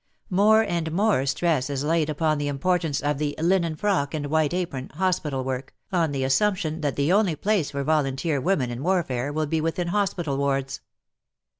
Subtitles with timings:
[0.31, 4.51] More and more stress is laid upon the importance of the "linen frock and white
[4.51, 8.81] apron" hospital work, on the assump tion that the only place for volunteer women in
[8.81, 10.81] warfare will be within hospital wards.